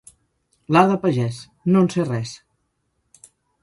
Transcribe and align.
L'art 0.75 0.89
de 0.93 0.95
pagès: 1.05 1.43
no 1.71 1.87
en 1.87 1.93
sé 1.97 2.09
res. 2.11 2.37